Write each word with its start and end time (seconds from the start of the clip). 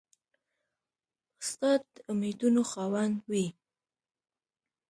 استاد 1.41 1.81
د 1.93 1.95
امیدونو 2.11 2.61
خاوند 2.71 3.15
وي. 3.29 3.47